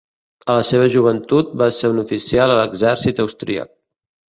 [0.53, 3.73] A la seva joventut, va ser un oficial a l'exèrcit austríac.